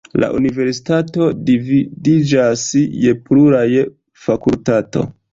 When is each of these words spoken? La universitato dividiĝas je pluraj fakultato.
La 0.21 0.27
universitato 0.35 1.25
dividiĝas 1.49 2.63
je 3.01 3.13
pluraj 3.27 3.67
fakultato. 4.23 5.05